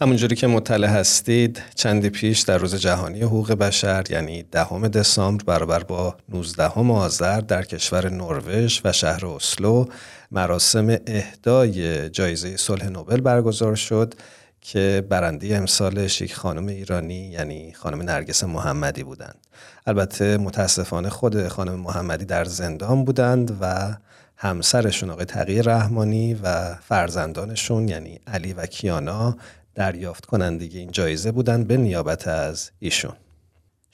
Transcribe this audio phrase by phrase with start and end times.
[0.00, 5.82] همونجوری که مطلع هستید چندی پیش در روز جهانی حقوق بشر یعنی دهم دسامبر برابر
[5.82, 9.84] با 19 آذر در کشور نروژ و شهر اسلو
[10.30, 14.14] مراسم اهدای جایزه صلح نوبل برگزار شد
[14.60, 19.38] که برنده امسالش یک خانم ایرانی یعنی خانم نرگس محمدی بودند.
[19.86, 23.96] البته متاسفانه خود خانم محمدی در زندان بودند و
[24.36, 29.36] همسرشون آقای تقیه رحمانی و فرزندانشون یعنی علی و کیانا
[29.76, 33.12] دریافت کنندگی این جایزه بودند به نیابت از ایشون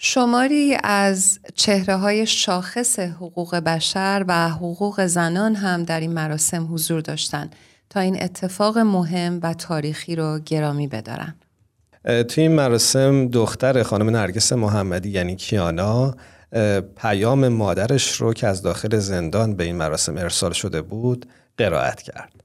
[0.05, 7.01] شماری از چهره های شاخص حقوق بشر و حقوق زنان هم در این مراسم حضور
[7.01, 7.57] داشتند
[7.91, 11.35] تا این اتفاق مهم و تاریخی رو گرامی بدارن.
[12.05, 16.15] توی این مراسم دختر خانم نرگس محمدی یعنی کیانا
[16.97, 22.42] پیام مادرش رو که از داخل زندان به این مراسم ارسال شده بود قرائت کرد.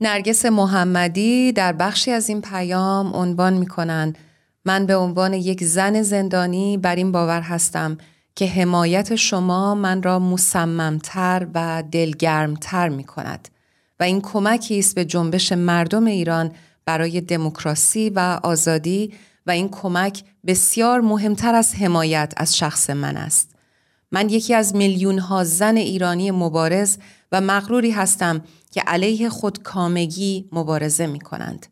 [0.00, 4.18] نرگس محمدی در بخشی از این پیام عنوان می کنند
[4.64, 7.98] من به عنوان یک زن زندانی بر این باور هستم
[8.34, 13.48] که حمایت شما من را مصممتر و دلگرمتر می کند
[14.00, 16.52] و این کمکی است به جنبش مردم ایران
[16.84, 19.12] برای دموکراسی و آزادی
[19.46, 23.54] و این کمک بسیار مهمتر از حمایت از شخص من است.
[24.12, 26.98] من یکی از میلیون ها زن ایرانی مبارز
[27.32, 28.42] و مغروری هستم
[28.74, 31.66] که علیه خودکامگی مبارزه می کنند.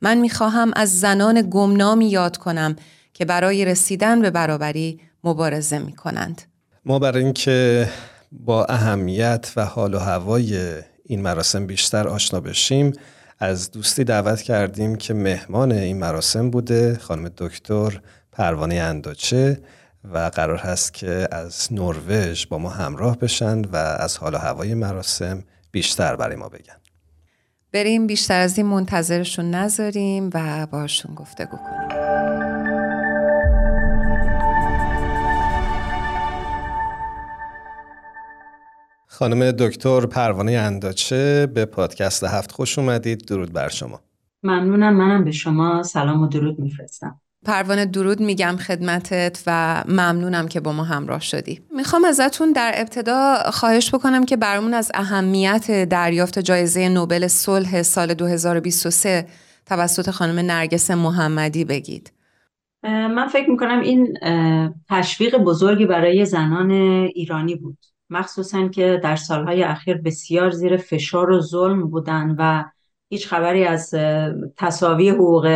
[0.00, 2.76] من می خواهم از زنان گمنامی یاد کنم
[3.14, 6.42] که برای رسیدن به برابری مبارزه می کنند.
[6.84, 7.88] ما برای اینکه
[8.32, 10.72] با اهمیت و حال و هوای
[11.04, 12.92] این مراسم بیشتر آشنا بشیم
[13.38, 18.00] از دوستی دعوت کردیم که مهمان این مراسم بوده خانم دکتر
[18.32, 19.60] پروانه انداچه
[20.12, 24.74] و قرار هست که از نروژ با ما همراه بشن و از حال و هوای
[24.74, 25.44] مراسم
[25.76, 26.76] بیشتر برای ما بگن.
[27.72, 31.88] بریم بیشتر از این منتظرشون نذاریم و باشون گفتگو کنیم.
[39.06, 43.26] خانم دکتر پروانه انداچه به پادکست هفت خوش اومدید.
[43.26, 44.00] درود بر شما.
[44.42, 45.82] ممنونم منم به شما.
[45.82, 47.20] سلام و درود میفرستم.
[47.46, 51.60] پروانه درود میگم خدمتت و ممنونم که با ما همراه شدی.
[51.76, 58.14] می‌خوام ازتون در ابتدا خواهش بکنم که برامون از اهمیت دریافت جایزه نوبل صلح سال
[58.14, 59.26] 2023
[59.66, 62.12] توسط خانم نرگس محمدی بگید.
[62.82, 64.18] من فکر می‌کنم این
[64.88, 66.70] تشویق بزرگی برای زنان
[67.14, 67.78] ایرانی بود.
[68.10, 72.64] مخصوصا که در سالهای اخیر بسیار زیر فشار و ظلم بودن و
[73.08, 73.94] هیچ خبری از
[74.56, 75.46] تصاوی حقوق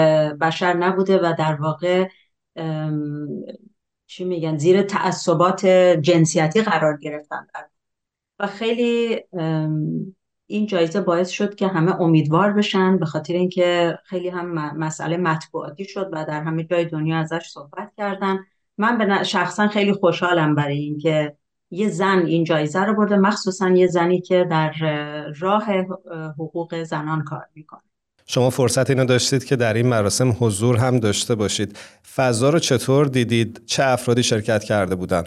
[0.40, 2.08] بشر نبوده و در واقع
[4.06, 5.66] چی میگن زیر تعصبات
[6.00, 7.46] جنسیتی قرار گرفتن
[8.38, 9.20] و خیلی
[10.46, 15.84] این جایزه باعث شد که همه امیدوار بشن به خاطر اینکه خیلی هم مسئله مطبوعاتی
[15.84, 18.38] شد و در همه جای دنیا ازش صحبت کردن.
[18.78, 21.36] من به شخصا خیلی خوشحالم برای اینکه
[21.70, 23.16] یه زن این جایزه رو برده.
[23.16, 24.72] مخصوصا یه زنی که در
[25.38, 25.64] راه
[26.38, 27.80] حقوق زنان کار می‌کنه.
[28.26, 31.78] شما فرصت اینو داشتید که در این مراسم حضور هم داشته باشید.
[32.14, 35.24] فضا رو چطور دیدید؟ چه افرادی شرکت کرده بودن؟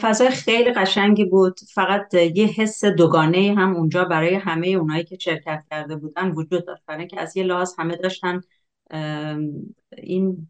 [0.00, 1.60] فضای خیلی قشنگی بود.
[1.74, 6.82] فقط یه حس دوگانه هم اونجا برای همه اونایی که شرکت کرده بودن وجود داشت.
[7.10, 8.40] که از یه لحاظ همه داشتن
[9.96, 10.48] این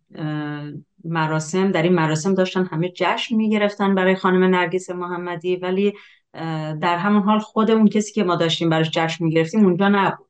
[1.04, 5.92] مراسم در این مراسم داشتن همه جشن می‌گرفتن برای خانم نرگس محمدی ولی
[6.80, 10.26] در همون حال خود اون کسی که ما داشتیم براش جشن می‌گرفتیم اونجا نبود.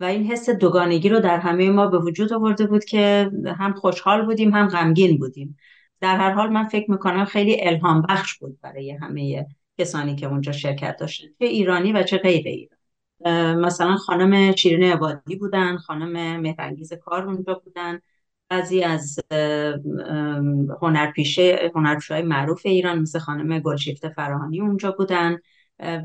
[0.00, 4.26] و این حس دوگانگی رو در همه ما به وجود آورده بود که هم خوشحال
[4.26, 5.56] بودیم هم غمگین بودیم.
[6.00, 9.46] در هر حال من فکر می‌کنم خیلی الهام بخش بود برای همه
[9.78, 11.26] کسانی که اونجا شرکت داشتن.
[11.38, 12.82] چه ایرانی و چه غیر ایرانی.
[13.60, 18.00] مثلا خانم شیرین عبادی بودن خانم مهرنگیز کار اونجا بودن.
[18.52, 19.20] بعضی از
[20.82, 25.38] هنرپیشه هنرپیشه معروف ایران مثل خانم گلشیفته فراهانی اونجا بودن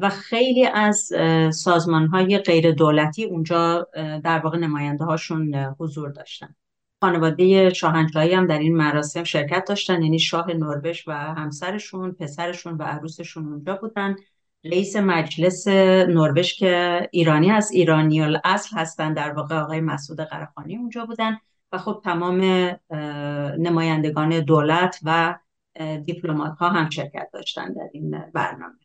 [0.01, 1.11] و خیلی از
[1.53, 3.87] سازمان های غیر دولتی اونجا
[4.23, 6.55] در واقع نماینده هاشون حضور داشتن.
[7.01, 12.83] خانواده شاهنشاهی هم در این مراسم شرکت داشتن یعنی شاه نروژ و همسرشون پسرشون و
[12.83, 14.15] عروسشون اونجا بودن.
[14.63, 15.67] رئیس مجلس
[16.07, 21.37] نروژ که ایرانی از ایرانی اصل هستن در واقع آقای مسعود قرخانی اونجا بودن.
[21.71, 22.41] و خب تمام
[23.59, 25.35] نمایندگان دولت و
[26.05, 28.75] دیپلمات ها هم شرکت داشتن در این برنامه.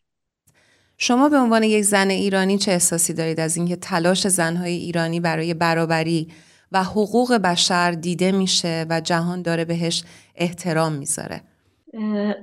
[0.98, 5.54] شما به عنوان یک زن ایرانی چه احساسی دارید از اینکه تلاش زنهای ایرانی برای
[5.54, 6.28] برابری
[6.72, 10.04] و حقوق بشر دیده میشه و جهان داره بهش
[10.34, 11.42] احترام می‌ذاره؟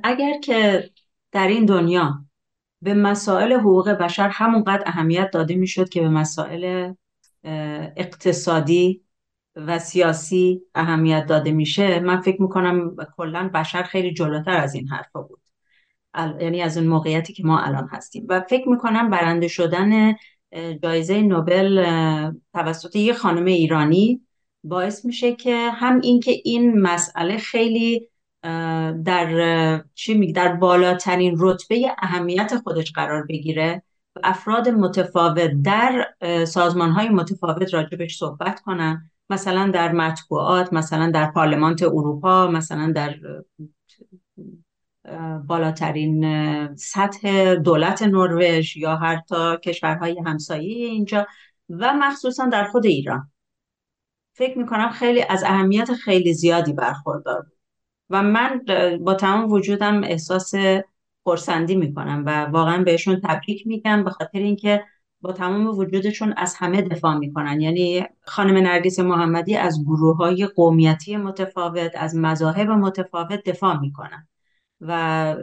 [0.04, 0.90] اگر که
[1.32, 2.26] در این دنیا
[2.82, 6.94] به مسائل حقوق بشر همونقدر اهمیت داده می‌شد که به مسائل
[7.98, 9.04] اقتصادی
[9.68, 15.22] و سیاسی اهمیت داده میشه من فکر می‌کنم کلا بشر خیلی جلوتر از این حرفا
[15.22, 15.40] بود.
[16.42, 18.26] یعنی از اون موقعیتی که ما الان هستیم.
[18.30, 20.16] و فکر می‌کنم برنده شدن
[20.84, 21.86] جایزه نوبل
[22.54, 24.22] توسط یه خانم ایرانی
[24.64, 28.10] باعث میشه که هم اینکه این مسئله خیلی
[29.06, 33.84] در چی می در بالاترین رتبه اهمیت خودش قرار بگیره
[34.24, 36.08] افراد متفاوت در
[36.46, 39.12] سازمان های متفاوت راجبش صحبت کنن.
[39.30, 43.16] مثلا در مطبوعات مثلا در پارلمانت اروپا مثلا در
[45.48, 51.28] بالاترین سطح دولت نروژ یا حتی کشورهای همسایه اینجا
[51.70, 53.32] و مخصوصا در خود ایران.
[54.34, 57.46] فکر می‌کنم خیلی از اهمیت خیلی زیادی برخوردار
[58.10, 58.62] و من
[59.02, 60.54] با تمام وجودم احساس
[61.24, 64.84] خورسندی می‌کنم و واقعا بهشون تبریک میگم به خاطر اینکه
[65.22, 67.62] با تمام وجودشون از همه دفاع می‌کنن.
[67.62, 74.28] یعنی خانم نرگس محمدی از گروه های قومیتی متفاوت از مذاهب متفاوت دفاع می‌کنن.
[74.82, 75.36] و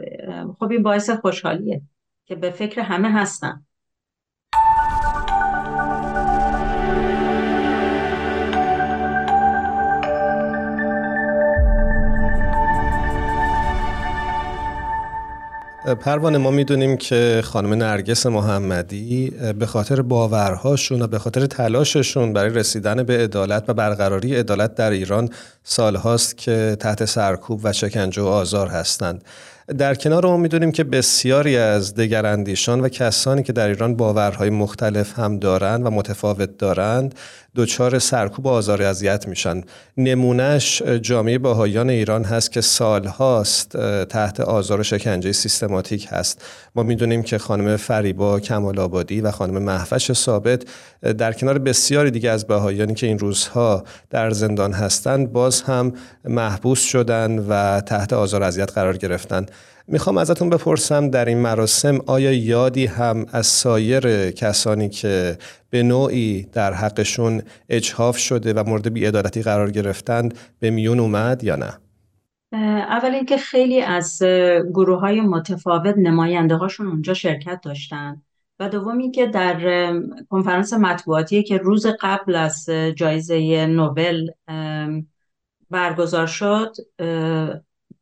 [0.59, 1.81] خب این باعث خوشحالیه
[2.25, 3.65] که به فکر همه هستن.
[15.95, 19.29] پروانه ما می‌دونیم که خانم نرگس محمدی
[19.59, 24.91] به خاطر باورهاشون و به خاطر تلاششون برای رسیدن به عدالت و برقراری عدالت در
[24.91, 25.29] ایران
[25.63, 29.23] سالهاست که تحت سرکوب و شکنجه و آزار هستند.
[29.67, 35.19] در کنار ما می‌دونیم که بسیاری از دگراندیشان و کسانی که در ایران باورهای مختلف
[35.19, 37.15] هم دارند و متفاوت دارند
[37.55, 39.61] دچار سرکوب و آزار اذیت میشن.
[39.97, 46.41] نمونهش جامعه باهایان ایران هست که سالهاست تحت آزار و شکنجه سیستماتیک هست.
[46.75, 50.63] ما می‌دونیم که خانم فریبا کمال آبادی و خانم محفش ثابت
[51.17, 55.93] در کنار بسیاری دیگه از بهایانی که این روزها در زندان هستند باز هم
[56.25, 59.45] محبوس شدن و تحت آزار اذیت قرار گرفتن.
[59.87, 65.37] می‌خوام ازتون بپرسم در این مراسم آیا یادی هم از سایر کسانی که
[65.69, 71.55] به نوعی در حقشون اجهاف شده و مورد بیعدالتی قرار گرفتند به میون اومد یا
[71.55, 71.73] نه؟
[72.89, 74.23] اول اینکه خیلی از
[74.73, 78.21] گروه های متفاوت نماینده هاشون اونجا شرکت داشتن
[78.59, 79.91] و دومی که در
[80.29, 84.27] کنفرانس مطبوعاتی که روز قبل از جایزه نوبل
[85.69, 86.73] برگزار شد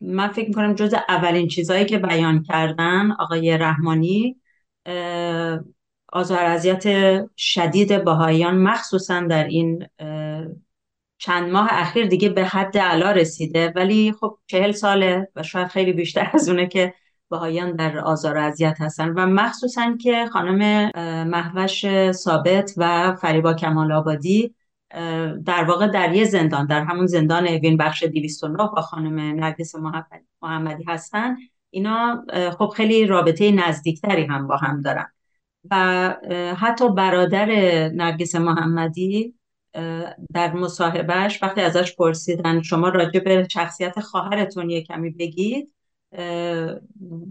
[0.05, 4.41] من فکر می‌کنم جز اولین چیزهایی که بیان کردن آقای رحمانی
[6.13, 6.83] آزار اذیت
[7.37, 9.87] شدید بهاییان مخصوصا در این
[11.17, 13.73] چند ماه اخیر دیگه به حد علا رسیده.
[13.75, 16.93] ولی خب چهل ساله و شاید خیلی بیشتر از اونه که
[17.29, 19.09] بهاییان در آزار اذیت هستن.
[19.09, 20.91] و مخصوصا که خانم
[21.27, 24.55] محوش ثابت و فریبا کمال آبادی
[25.45, 29.75] در واقع در یه زندان در همون زندان اوین بخش 209 با خانم نرگس
[30.41, 31.35] محمدی هستن.
[31.69, 32.25] اینا
[32.57, 35.11] خب خیلی رابطه نزدیکتری هم با هم دارن.
[35.71, 36.15] و
[36.57, 37.45] حتی برادر
[37.89, 39.35] نرگس محمدی
[40.33, 45.71] در مصاحبهش وقتی ازش پرسیدن شما راجع به شخصیت خواهرتون یه کمی بگید؟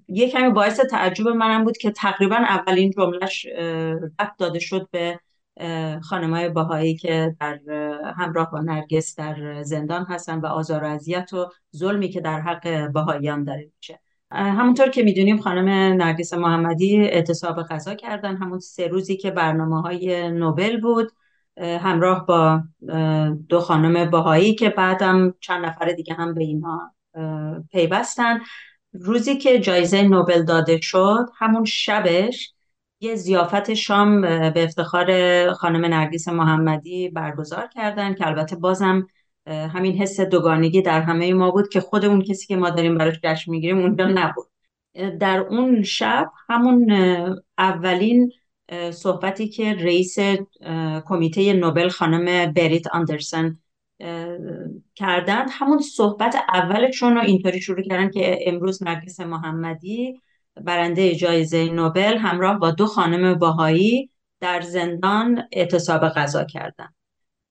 [0.09, 3.47] یه کمی باعث تعجب منم بود که تقریبا اولین جملهش
[4.19, 5.21] رفت داده شد به
[6.03, 7.59] خانمای باهایی که در
[8.17, 12.89] همراه با نرگس در زندان هستن و آزار و اذیت و ظلمی که در حق
[12.89, 14.01] باهاییان داره میشه.
[14.31, 15.69] همونطور که می‌دونیم خانم
[16.03, 18.37] نرگس محمدی اعتصاب غذا کردن.
[18.37, 21.13] همون سه روزی که برنامه های نوبل بود
[21.61, 22.63] همراه با
[23.49, 26.95] دو خانم باهایی که بعدم چند نفر دیگه هم به اینها
[27.73, 28.41] پیوستن.
[28.93, 32.55] روزی که جایزه نوبل داده شد همون شبش
[33.05, 34.21] یه زیافت شام
[34.51, 39.07] به افتخار خانم نرگیس محمدی برگزار کردن که البته بازم
[39.47, 43.21] همین حس دوگانگی در همه ما بود که خود اون کسی که ما داریم براش
[43.23, 44.47] جشن می‌گیریم اونجا نبود.
[45.21, 46.93] در اون شب همون
[47.59, 48.33] اولین
[48.91, 50.17] صحبتی که رئیس
[51.07, 53.59] کمیته نوبل خانم بریت آندرسن
[54.95, 60.21] کردند همون صحبت اولشون رو اینطوری شروع کردن که امروز نرگس محمدی
[60.57, 66.89] برنده جایزه نوبل همراه با دو خانم باهایی در زندان اعتصاب غذا کردن.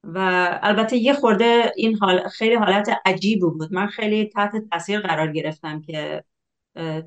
[0.04, 3.74] و البته یه خورده این حال خیلی حالت عجیبی بود.
[3.74, 6.24] من خیلی تحت تاثیر قرار گرفتم که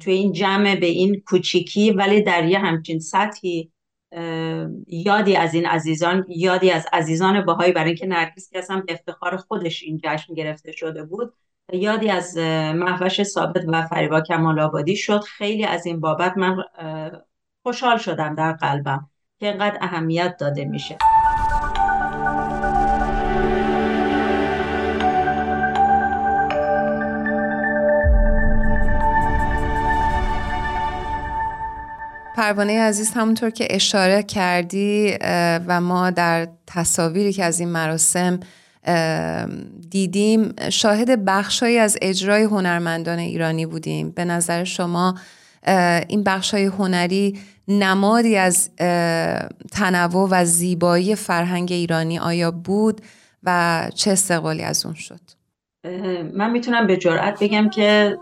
[0.00, 3.72] توی این جمع به این کوچیکی ولی در یه همچین سطحی
[4.86, 9.36] یادی از این عزیزان یادی از عزیزان باهایی برای اینکه نرگس که اصلا به افتخار
[9.36, 11.34] خودش این جشن گرفته شده بود
[11.72, 12.36] یادی از
[12.74, 15.20] محوش ثابت و فریبا کمال آبادی شد.
[15.20, 16.56] خیلی از این بابت من
[17.62, 20.98] خوشحال شدم در قلبم که اینقدر اهمیت داده میشه.
[32.36, 35.16] پروانه عزیز همونطور که اشاره کردی
[35.66, 38.40] و ما در تصاویری که از این مراسم
[39.90, 44.10] دیدیم شاهد بخشهایی از اجرای هنرمندان ایرانی بودیم.
[44.10, 45.14] به نظر شما
[46.08, 47.38] این بخشای هنری
[47.68, 48.70] نمادی از
[49.72, 53.00] تنوع و زیبایی فرهنگ ایرانی آیا بود
[53.42, 55.20] و چه استقبالی از اون شد؟
[56.34, 58.18] من می‌تونم به جرئت بگم که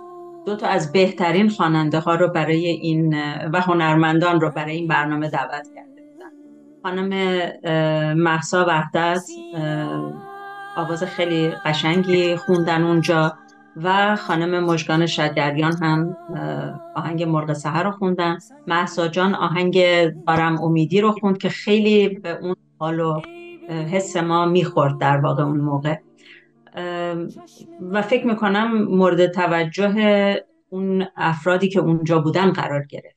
[0.47, 3.15] دو تا از بهترین خواننده ها رو برای این
[3.53, 6.31] و هنرمندان رو برای این برنامه دعوت کرده بودن
[6.83, 7.09] خانم
[8.17, 9.23] محسا وحدت
[10.77, 13.39] آواز خیلی قشنگی خوندن اونجا
[13.77, 16.17] و خانم مشگان شدگریان هم
[16.97, 18.39] آهنگ مرغ سهر رو خوندن.
[18.67, 19.85] محسا جان آهنگ
[20.27, 23.21] دارم امیدی رو خوند که خیلی به اون حال و
[23.69, 25.97] حس ما می‌خورد در واقع اون موقع.
[27.81, 33.17] و فکر می‌کنم مورد توجه اون افرادی که اونجا بودن قرار گرفت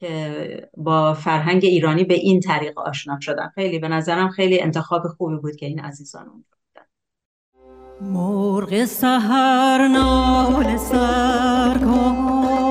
[0.00, 3.50] که با فرهنگ ایرانی به این طریق آشنا شدن.
[3.54, 6.59] خیلی به نظرم خیلی انتخاب خوبی بود که این عزیزان اونجا.
[8.00, 12.69] مرغ سهر نال سر کن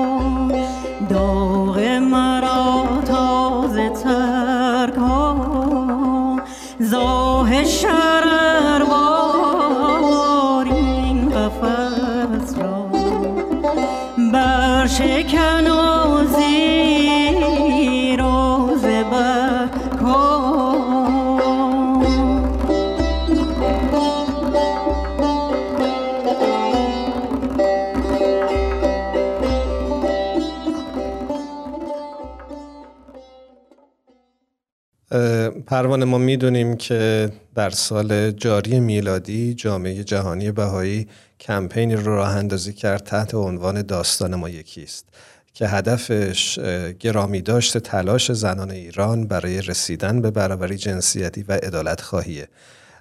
[35.66, 41.08] پروانه ما می‌دونیم که در سال جاری میلادی جامعه جهانی بهایی
[41.40, 45.06] کمپینی رو راه اندازی کرد تحت عنوان داستان ما یکیست
[45.54, 46.58] که هدفش
[47.00, 52.48] گرامی داشت تلاش زنان ایران برای رسیدن به برابری جنسیتی و ادالت خواهیه.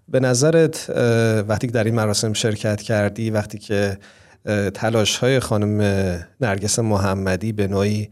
[0.07, 0.89] به نظرت
[1.47, 3.97] وقتی که در این مراسم شرکت کردی وقتی که
[4.73, 5.81] تلاش های خانم
[6.41, 8.09] نرگس محمدی به نوعی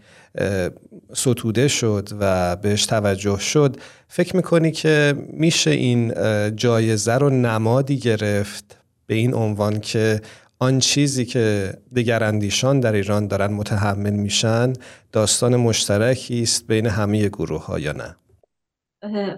[1.13, 6.13] ستوده شد و بهش توجه شد فکر می‌کنی که میشه این
[6.55, 10.21] جایزه رو نمادی گرفت به این عنوان که
[10.59, 11.73] آن چیزی که
[12.21, 14.73] اندیشان در ایران دارن متحمل میشن
[15.11, 18.15] داستان مشترکی است بین همه گروه ها یا نه؟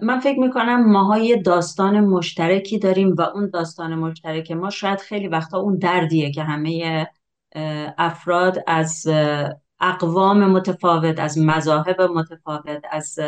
[0.02, 5.60] من فکر می‌کنم ماهای داستان مشترکی داریم و اون داستان مشترک ما شاید خیلی وقتا
[5.60, 7.08] اون دردیه که همه
[7.98, 9.08] افراد از
[9.82, 13.20] اقوام متفاوت از مذاهب متفاوت از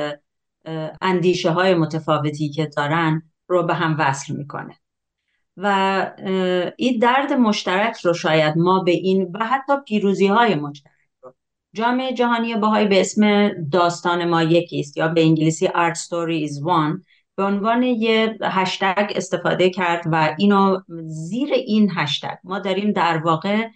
[1.02, 4.76] اندیشه های متفاوتی که دارن رو به هم وصل می‌کنه.
[5.58, 6.12] و
[6.78, 11.34] این درد مشترک رو شاید ما به این و حتی پیروزی های مشترک رو
[11.74, 17.04] جامعه جهانی باهایی به اسم داستان ما یکیست یا به انگلیسی Art Story is One
[17.36, 23.68] به عنوان یه هشتگ استفاده کرد و اینو زیر این هشتگ ما داریم در واقع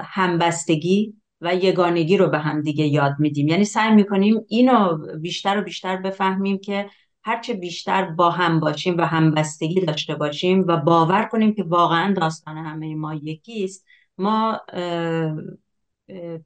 [0.00, 3.48] همبستگی و یگانگی رو به هم دیگه یاد میدیم.
[3.48, 6.90] یعنی سعی می‌کنیم اینو بیشتر و بیشتر بفهمیم که
[7.24, 12.56] هرچه بیشتر با هم باشیم و همبستگی داشته باشیم و باور کنیم که واقعا داستان
[12.56, 13.86] همه ما یکیست
[14.18, 14.60] ما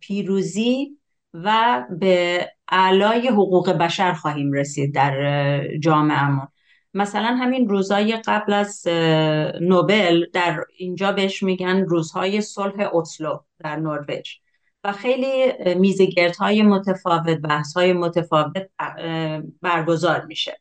[0.01, 0.99] پیروزی
[1.35, 6.49] و به علای حقوق بشر خواهیم رسید در جامعهمون.
[6.95, 8.87] مثلا همین روزهای قبل از
[9.61, 14.29] نوبل در اینجا بهش میگن روزهای صلح اسلو در نروژ.
[14.85, 15.53] و خیلی
[16.39, 18.71] های متفاوت بحث های متفاوت
[19.63, 20.61] برگزار میشه.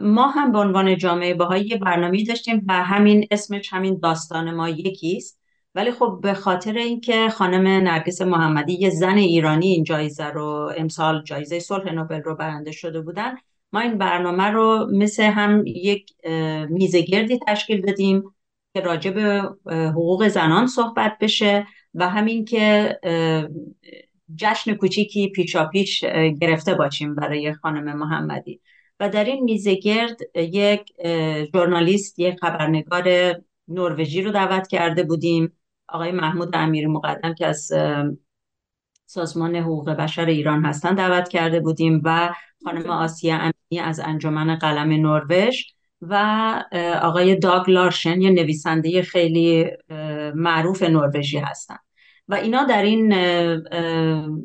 [0.00, 4.68] ما هم به عنوان جامعه باهایی یه برنامه داشتیم و همین اسمش همین داستان ما
[4.68, 5.38] یکیست.
[5.74, 11.22] ولی خب به خاطر اینکه خانم نرگس محمدی یه زن ایرانی این جایزه رو امسال
[11.22, 13.36] جایزه صلح نوبل رو برنده شده بودن
[13.72, 16.12] ما این برنامه رو مثل هم یک
[16.68, 18.34] میزگردی تشکیل دادیم
[18.74, 21.66] که راجع به حقوق زنان صحبت بشه.
[21.98, 22.98] و همین که
[24.36, 26.04] جشن کوچیکی پیچا پیش
[26.40, 28.60] گرفته باشیم برای خانم محمدی.
[29.00, 30.92] و در این میزه گرد یک
[31.52, 33.34] ژورنالیست یک خبرنگار
[33.68, 35.52] نروژی رو دعوت کرده بودیم.
[35.88, 37.72] آقای محمود امیر مقدم که از
[39.06, 45.06] سازمان حقوق بشر ایران هستن دعوت کرده بودیم و خانم آسیا امینی از انجمن قلم
[45.06, 45.62] نروژ
[46.02, 46.14] و
[47.02, 49.66] آقای داگ لارشن یه نویسنده خیلی
[50.34, 51.76] معروف نروژی هستن.
[52.28, 53.14] و اینا در این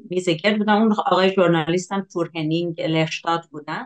[0.10, 0.74] میزگرد بودن.
[0.74, 3.86] اون آقای ژورنالیست هم تورهنینگ لخشتاد بودن.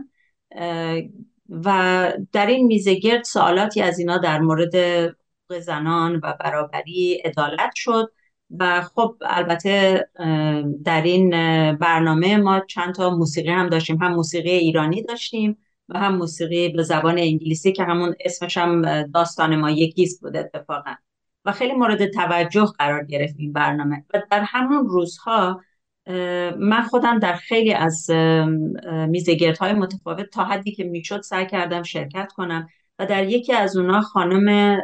[1.49, 4.75] و در این میزگرد سوالاتی از اینا در مورد
[5.61, 8.11] زنان و برابری عدالت شد.
[8.59, 10.07] و خب البته
[10.83, 11.29] در این
[11.75, 13.97] برنامه ما چند تا موسیقی هم داشتیم.
[13.97, 15.57] هم موسیقی ایرانی داشتیم
[15.89, 20.93] و هم موسیقی به زبان انگلیسی که همون اسمش هم داستان ما یکیست بود اتفاقا.
[21.47, 24.05] و خیلی مورد توجه قرار گرفت این برنامه.
[24.13, 25.61] و در همون روزها
[26.57, 28.09] من خودم در خیلی از
[29.59, 32.67] های متفاوت تا حدی که می‌شد سعی کردم شرکت کنم
[32.99, 34.77] و در یکی از اونا خانم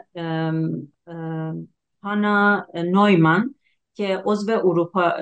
[2.04, 3.56] هانا نویمان
[3.94, 5.14] که عضو اروپا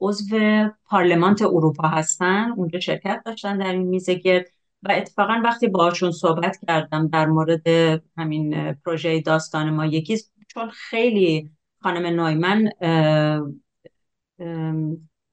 [0.00, 0.36] عضو
[0.84, 4.46] پارلمانت اروپا هستن اونجا شرکت داشتن در این میز گرد
[4.82, 7.68] و اتفاقا وقتی باهاشون صحبت کردم در مورد
[8.16, 10.16] همین پروژه داستان ما یکی
[10.54, 12.70] چون خیلی خانم نویمن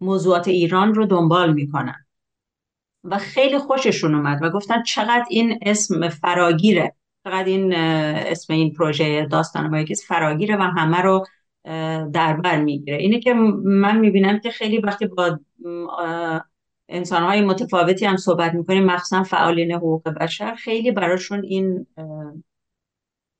[0.01, 2.05] موضوعات ایران رو دنبال می‌کنن.
[3.03, 6.95] و خیلی خوششون اومد و گفتن چقدر این اسم فراگیره.
[7.23, 11.25] چقدر این اسم این پروژه داستان ما یکیست فراگیره و همه رو
[12.13, 12.97] در بر می‌گیره.
[12.97, 13.33] اینه که
[13.63, 15.39] من می‌بینم که خیلی وقتی با
[16.89, 21.87] انسان های متفاوتی هم صحبت می‌کنیم مخصوصا فعالین حقوق بشر خیلی براشون این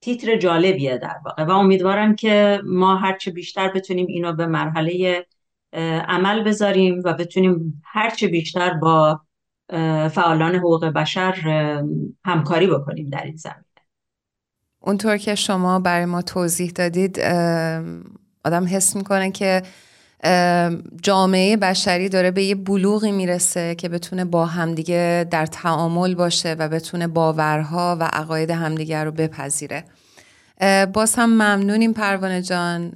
[0.01, 5.25] تیتر جالبیه در واقع و امیدوارم که ما هرچه بیشتر بتونیم اینو به مرحله
[6.07, 9.21] عمل بذاریم و بتونیم هرچه بیشتر با
[10.09, 11.33] فعالان حقوق بشر
[12.25, 13.65] همکاری بکنیم در این زمینه.
[14.79, 17.19] اونطور که شما برای ما توضیح دادید
[18.45, 19.61] آدم حس می‌کنه که
[21.01, 26.69] جامعه بشری داره به یه بلوغی می‌رسه که بتونه با همدیگه در تعامل باشه و
[26.69, 29.83] بتونه باورها و عقاید همدیگه رو بپذیره.
[30.93, 32.91] باز هم ممنونیم پروانه جان.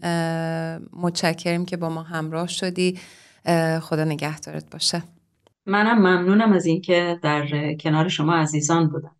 [0.93, 2.99] متشکریم که با ما همراه شدی.
[3.81, 5.03] خدا نگهدارت باشه.
[5.65, 9.15] منم ممنونم از اینکه در کنار شما عزیزان بودم.